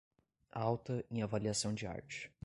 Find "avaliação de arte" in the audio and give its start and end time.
1.21-2.31